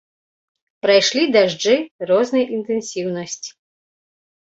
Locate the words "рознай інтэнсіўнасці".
2.15-3.49